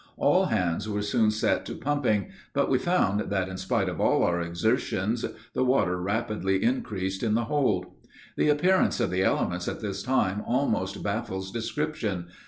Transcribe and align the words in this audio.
All 0.17 0.45
hands 0.45 0.89
were 0.89 1.03
soon 1.03 1.29
set 1.29 1.63
to 1.67 1.75
pumping, 1.75 2.31
but 2.55 2.71
we 2.71 2.79
found 2.79 3.29
that 3.29 3.47
in 3.47 3.57
spite 3.57 3.87
of 3.87 4.01
all 4.01 4.23
our 4.23 4.41
exertions, 4.41 5.23
the 5.53 5.63
water 5.63 6.01
rapidly 6.01 6.63
increased 6.63 7.21
in 7.21 7.35
the 7.35 7.45
hold. 7.45 7.85
The 8.35 8.49
appearance 8.49 8.99
of 8.99 9.11
the 9.11 9.21
elements 9.21 9.67
at 9.67 9.79
this 9.81 10.01
time 10.01 10.41
almost 10.41 11.03
baffles 11.03 11.51
description. 11.51 12.29